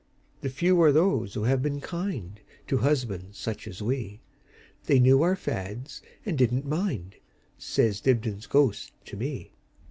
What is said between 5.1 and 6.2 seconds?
our fads,